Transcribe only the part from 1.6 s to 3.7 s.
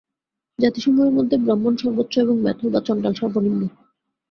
সর্বোচ্চ এবং মেথর বা চণ্ডাল সর্বনিম্ন।